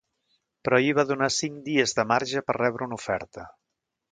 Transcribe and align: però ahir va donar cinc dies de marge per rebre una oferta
però 0.67 0.77
ahir 0.77 0.95
va 0.99 1.05
donar 1.11 1.27
cinc 1.35 1.61
dies 1.67 1.93
de 1.99 2.07
marge 2.13 2.43
per 2.49 2.59
rebre 2.61 2.89
una 2.89 2.99
oferta 3.03 3.47